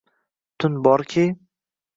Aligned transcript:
Tun 0.63 0.81
borki 0.89 1.27